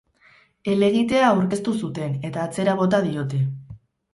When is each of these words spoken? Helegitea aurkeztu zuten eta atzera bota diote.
Helegitea 0.71 1.27
aurkeztu 1.33 1.75
zuten 1.83 2.17
eta 2.31 2.47
atzera 2.47 2.77
bota 2.81 3.03
diote. 3.11 3.43